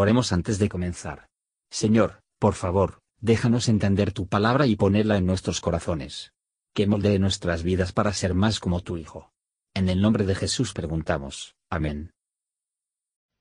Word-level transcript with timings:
Oremos 0.00 0.32
antes 0.32 0.58
de 0.58 0.70
comenzar. 0.70 1.28
Señor, 1.70 2.22
por 2.38 2.54
favor, 2.54 3.02
déjanos 3.20 3.68
entender 3.68 4.12
tu 4.12 4.26
palabra 4.26 4.66
y 4.66 4.74
ponerla 4.74 5.18
en 5.18 5.26
nuestros 5.26 5.60
corazones. 5.60 6.32
Que 6.72 6.86
moldee 6.86 7.18
nuestras 7.18 7.62
vidas 7.62 7.92
para 7.92 8.14
ser 8.14 8.32
más 8.32 8.60
como 8.60 8.80
tu 8.80 8.96
Hijo. 8.96 9.30
En 9.74 9.90
el 9.90 10.00
nombre 10.00 10.24
de 10.24 10.34
Jesús 10.34 10.72
preguntamos. 10.72 11.54
Amén. 11.68 12.12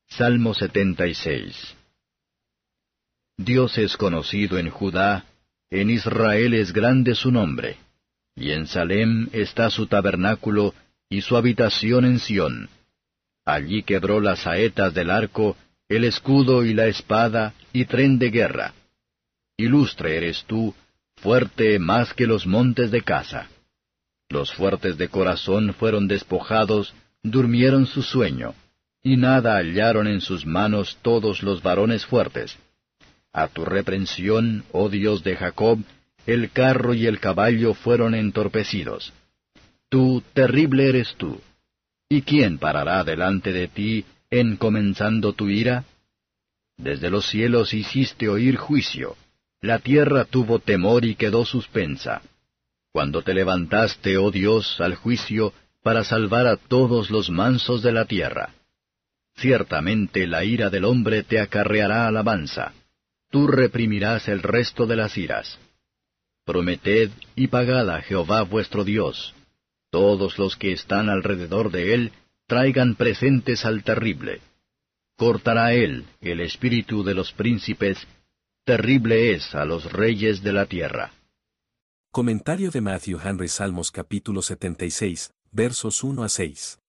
Salmo 0.09 0.53
76 0.53 1.77
Dios 3.37 3.77
es 3.77 3.95
conocido 3.95 4.57
en 4.57 4.69
Judá, 4.69 5.27
en 5.69 5.89
Israel 5.89 6.53
es 6.55 6.73
grande 6.73 7.15
su 7.15 7.31
nombre, 7.31 7.77
y 8.35 8.51
en 8.51 8.67
Salem 8.67 9.29
está 9.31 9.69
su 9.69 9.87
tabernáculo 9.87 10.73
y 11.07 11.21
su 11.21 11.37
habitación 11.37 12.03
en 12.03 12.19
Sión. 12.19 12.69
Allí 13.45 13.83
quebró 13.83 14.19
las 14.19 14.39
saetas 14.39 14.93
del 14.93 15.09
arco, 15.09 15.55
el 15.89 16.03
escudo 16.03 16.63
y 16.63 16.75
la 16.75 16.85
espada 16.85 17.53
y 17.73 17.85
tren 17.85 18.19
de 18.19 18.29
guerra. 18.29 18.73
Ilustre 19.57 20.17
eres 20.17 20.45
tú, 20.45 20.75
fuerte 21.17 21.79
más 21.79 22.13
que 22.13 22.27
los 22.27 22.45
montes 22.45 22.91
de 22.91 23.01
casa. 23.01 23.49
Los 24.29 24.53
fuertes 24.53 24.97
de 24.97 25.09
corazón 25.09 25.73
fueron 25.73 26.07
despojados, 26.07 26.93
durmieron 27.23 27.87
su 27.87 28.03
sueño, 28.03 28.53
y 29.01 29.17
nada 29.17 29.57
hallaron 29.57 30.07
en 30.07 30.21
sus 30.21 30.45
manos 30.45 30.97
todos 31.01 31.41
los 31.41 31.63
varones 31.63 32.05
fuertes. 32.05 32.55
A 33.33 33.47
tu 33.47 33.65
reprensión, 33.65 34.63
oh 34.71 34.89
Dios 34.89 35.23
de 35.23 35.35
Jacob, 35.35 35.79
el 36.27 36.51
carro 36.51 36.93
y 36.93 37.07
el 37.07 37.19
caballo 37.19 37.73
fueron 37.73 38.13
entorpecidos. 38.13 39.11
Tú, 39.89 40.21
terrible 40.33 40.87
eres 40.87 41.15
tú. 41.15 41.41
¿Y 42.07 42.21
quién 42.21 42.59
parará 42.59 43.03
delante 43.03 43.51
de 43.51 43.67
ti 43.67 44.05
en 44.31 44.57
comenzando 44.57 45.33
tu 45.33 45.49
ira? 45.49 45.85
Desde 46.77 47.09
los 47.09 47.27
cielos 47.27 47.73
hiciste 47.73 48.29
oír 48.29 48.55
juicio. 48.55 49.15
La 49.61 49.79
tierra 49.79 50.25
tuvo 50.25 50.59
temor 50.59 51.03
y 51.05 51.15
quedó 51.15 51.45
suspensa. 51.45 52.21
Cuando 52.91 53.21
te 53.21 53.33
levantaste, 53.33 54.17
oh 54.17 54.31
Dios, 54.31 54.79
al 54.79 54.95
juicio, 54.95 55.53
para 55.83 56.03
salvar 56.03 56.47
a 56.47 56.55
todos 56.55 57.09
los 57.09 57.29
mansos 57.29 57.81
de 57.81 57.91
la 57.91 58.05
tierra. 58.05 58.53
Ciertamente 59.35 60.27
la 60.27 60.43
ira 60.43 60.69
del 60.69 60.85
hombre 60.85 61.23
te 61.23 61.39
acarreará 61.39 62.07
alabanza. 62.07 62.73
Tú 63.29 63.47
reprimirás 63.47 64.27
el 64.27 64.41
resto 64.41 64.85
de 64.85 64.95
las 64.95 65.17
iras. 65.17 65.59
Prometed 66.45 67.11
y 67.35 67.47
pagad 67.47 67.89
a 67.89 68.01
Jehová 68.01 68.41
vuestro 68.43 68.83
Dios. 68.83 69.33
Todos 69.91 70.37
los 70.37 70.55
que 70.55 70.71
están 70.71 71.09
alrededor 71.09 71.71
de 71.71 71.93
él 71.93 72.11
traigan 72.49 72.95
presentes 72.95 73.63
al 73.63 73.83
terrible. 73.83 74.41
Cortará 75.15 75.73
él 75.73 76.07
el 76.19 76.39
espíritu 76.39 77.03
de 77.03 77.13
los 77.13 77.31
príncipes, 77.31 78.07
terrible 78.65 79.35
es 79.35 79.53
a 79.53 79.65
los 79.65 79.93
reyes 79.93 80.41
de 80.41 80.51
la 80.51 80.65
tierra. 80.65 81.13
Comentario 82.11 82.71
de 82.71 82.81
Matthew 82.81 83.19
Henry 83.23 83.47
Salmos 83.47 83.91
capítulo 83.91 84.41
76, 84.41 85.31
versos 85.51 86.03
1 86.03 86.23
a 86.23 86.29
6. 86.29 86.79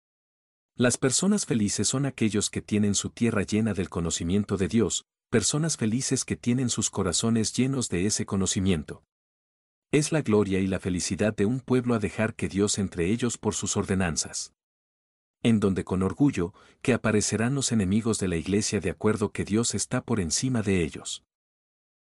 Las 0.77 0.97
personas 0.97 1.45
felices 1.45 1.87
son 1.87 2.07
aquellos 2.07 2.49
que 2.49 2.63
tienen 2.63 2.95
su 2.95 3.11
tierra 3.11 3.43
llena 3.43 3.75
del 3.75 3.91
conocimiento 3.91 4.57
de 4.57 4.67
Dios, 4.67 5.05
personas 5.29 5.77
felices 5.77 6.25
que 6.25 6.37
tienen 6.37 6.71
sus 6.71 6.89
corazones 6.89 7.53
llenos 7.53 7.91
de 7.91 8.07
ese 8.07 8.25
conocimiento. 8.25 9.03
Es 9.93 10.11
la 10.11 10.23
gloria 10.23 10.59
y 10.59 10.67
la 10.67 10.81
felicidad 10.81 11.37
de 11.37 11.45
un 11.45 11.61
pueblo 11.61 11.95
a 11.95 11.99
dejar 11.99 12.35
que 12.35 12.49
Dios 12.49 12.79
entre 12.79 13.11
ellos 13.11 13.37
por 13.37 13.55
sus 13.55 13.77
ordenanzas. 13.77 14.55
En 15.43 15.59
donde 15.59 15.85
con 15.85 16.03
orgullo, 16.03 16.53
que 16.83 16.93
aparecerán 16.93 17.55
los 17.55 17.73
enemigos 17.73 18.19
de 18.19 18.29
la 18.29 18.37
iglesia 18.37 18.81
de 18.81 18.91
acuerdo 18.91 19.33
que 19.33 19.45
Dios 19.45 19.75
está 19.75 20.03
por 20.03 20.21
encima 20.21 20.63
de 20.63 20.83
ellos. 20.83 21.25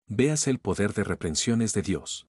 Véase 0.07 0.49
el 0.49 0.59
poder 0.59 0.93
de 0.93 1.03
reprensiones 1.03 1.73
de 1.73 1.81
Dios. 1.81 2.27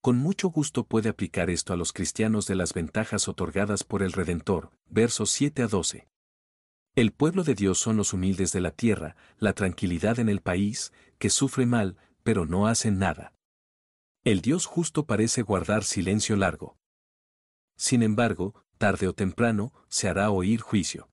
Con 0.00 0.16
mucho 0.16 0.48
gusto 0.48 0.84
puede 0.84 1.08
aplicar 1.08 1.50
esto 1.50 1.72
a 1.72 1.76
los 1.76 1.92
cristianos 1.92 2.46
de 2.46 2.54
las 2.54 2.72
ventajas 2.74 3.26
otorgadas 3.26 3.84
por 3.84 4.02
el 4.02 4.12
Redentor, 4.12 4.70
versos 4.88 5.30
7 5.30 5.62
a 5.62 5.66
12. 5.66 6.08
El 6.94 7.12
pueblo 7.12 7.42
de 7.42 7.54
Dios 7.54 7.78
son 7.78 7.96
los 7.96 8.12
humildes 8.12 8.52
de 8.52 8.60
la 8.60 8.70
tierra, 8.70 9.16
la 9.38 9.52
tranquilidad 9.52 10.20
en 10.20 10.28
el 10.28 10.40
país, 10.40 10.92
que 11.18 11.28
sufre 11.30 11.66
mal, 11.66 11.96
pero 12.22 12.46
no 12.46 12.66
hacen 12.66 12.98
nada. 12.98 13.34
El 14.22 14.40
Dios 14.40 14.64
justo 14.66 15.04
parece 15.04 15.42
guardar 15.42 15.84
silencio 15.84 16.36
largo. 16.36 16.78
Sin 17.76 18.02
embargo, 18.02 18.63
tarde 18.78 19.08
o 19.08 19.14
temprano, 19.14 19.72
se 19.88 20.08
hará 20.08 20.30
oír 20.30 20.60
juicio. 20.60 21.08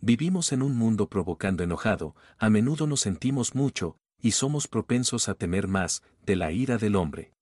Vivimos 0.00 0.52
en 0.52 0.62
un 0.62 0.76
mundo 0.76 1.08
provocando 1.08 1.62
enojado, 1.62 2.14
a 2.38 2.50
menudo 2.50 2.86
nos 2.86 3.00
sentimos 3.00 3.54
mucho, 3.54 3.96
y 4.20 4.32
somos 4.32 4.68
propensos 4.68 5.28
a 5.28 5.34
temer 5.34 5.68
más, 5.68 6.02
de 6.24 6.36
la 6.36 6.52
ira 6.52 6.78
del 6.78 6.96
hombre. 6.96 7.32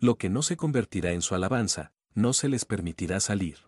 Lo 0.00 0.16
que 0.16 0.28
no 0.28 0.42
se 0.42 0.56
convertirá 0.56 1.12
en 1.12 1.22
su 1.22 1.34
alabanza, 1.34 1.92
no 2.14 2.32
se 2.32 2.48
les 2.48 2.64
permitirá 2.64 3.20
salir. 3.20 3.58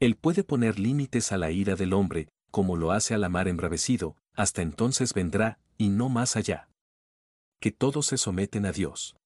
Él 0.00 0.16
puede 0.16 0.44
poner 0.44 0.78
límites 0.78 1.32
a 1.32 1.38
la 1.38 1.50
ira 1.50 1.74
del 1.74 1.92
hombre, 1.92 2.28
como 2.50 2.76
lo 2.76 2.92
hace 2.92 3.14
a 3.14 3.18
la 3.18 3.28
mar 3.28 3.48
embravecido, 3.48 4.16
hasta 4.34 4.62
entonces 4.62 5.12
vendrá, 5.12 5.58
y 5.76 5.88
no 5.88 6.08
más 6.08 6.36
allá. 6.36 6.68
Que 7.60 7.72
todos 7.72 8.06
se 8.06 8.16
someten 8.16 8.64
a 8.66 8.72
Dios. 8.72 9.16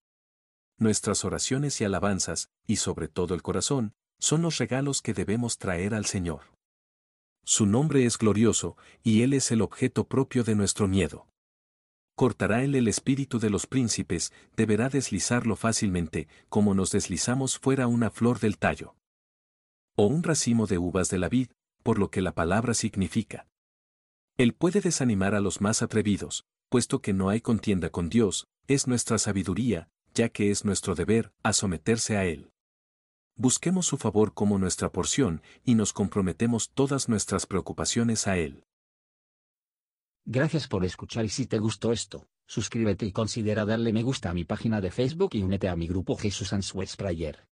Nuestras 0.78 1.24
oraciones 1.24 1.80
y 1.80 1.84
alabanzas, 1.84 2.50
y 2.66 2.76
sobre 2.76 3.08
todo 3.08 3.34
el 3.34 3.42
corazón, 3.42 3.92
son 4.22 4.40
los 4.40 4.56
regalos 4.56 5.02
que 5.02 5.12
debemos 5.12 5.58
traer 5.58 5.92
al 5.92 6.06
Señor. 6.06 6.42
Su 7.44 7.66
nombre 7.66 8.06
es 8.06 8.16
glorioso, 8.16 8.76
y 9.02 9.22
Él 9.22 9.34
es 9.34 9.50
el 9.50 9.60
objeto 9.60 10.04
propio 10.04 10.44
de 10.44 10.54
nuestro 10.54 10.86
miedo 10.86 11.26
cortará 12.22 12.62
él 12.62 12.76
el 12.76 12.86
espíritu 12.86 13.40
de 13.40 13.50
los 13.50 13.66
príncipes, 13.66 14.32
deberá 14.56 14.88
deslizarlo 14.88 15.56
fácilmente, 15.56 16.28
como 16.48 16.72
nos 16.72 16.92
deslizamos 16.92 17.58
fuera 17.58 17.88
una 17.88 18.10
flor 18.10 18.38
del 18.38 18.58
tallo. 18.58 18.94
O 19.96 20.06
un 20.06 20.22
racimo 20.22 20.68
de 20.68 20.78
uvas 20.78 21.08
de 21.10 21.18
la 21.18 21.28
vid, 21.28 21.48
por 21.82 21.98
lo 21.98 22.12
que 22.12 22.22
la 22.22 22.30
palabra 22.30 22.74
significa. 22.74 23.48
Él 24.36 24.54
puede 24.54 24.80
desanimar 24.80 25.34
a 25.34 25.40
los 25.40 25.60
más 25.60 25.82
atrevidos, 25.82 26.44
puesto 26.68 27.00
que 27.00 27.12
no 27.12 27.28
hay 27.28 27.40
contienda 27.40 27.90
con 27.90 28.08
Dios, 28.08 28.46
es 28.68 28.86
nuestra 28.86 29.18
sabiduría, 29.18 29.88
ya 30.14 30.28
que 30.28 30.52
es 30.52 30.64
nuestro 30.64 30.94
deber, 30.94 31.32
a 31.42 31.52
someterse 31.52 32.16
a 32.16 32.24
Él. 32.24 32.51
Busquemos 33.36 33.86
su 33.86 33.96
favor 33.96 34.34
como 34.34 34.58
nuestra 34.58 34.92
porción, 34.92 35.42
y 35.64 35.74
nos 35.74 35.92
comprometemos 35.92 36.70
todas 36.70 37.08
nuestras 37.08 37.46
preocupaciones 37.46 38.26
a 38.26 38.36
Él. 38.36 38.64
Gracias 40.24 40.68
por 40.68 40.84
escuchar 40.84 41.24
y 41.24 41.28
si 41.28 41.46
te 41.46 41.58
gustó 41.58 41.92
esto, 41.92 42.28
suscríbete 42.46 43.06
y 43.06 43.12
considera 43.12 43.64
darle 43.64 43.92
me 43.92 44.02
gusta 44.02 44.30
a 44.30 44.34
mi 44.34 44.44
página 44.44 44.80
de 44.80 44.90
Facebook 44.90 45.30
y 45.32 45.42
únete 45.42 45.68
a 45.68 45.74
mi 45.74 45.88
grupo 45.88 46.16
Jesús 46.16 46.52
Answers 46.52 46.96
Prayer. 46.96 47.51